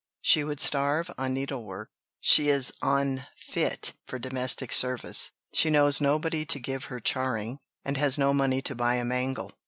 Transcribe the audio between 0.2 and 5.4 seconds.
She would starve on needlework; she is unfit for domestic service;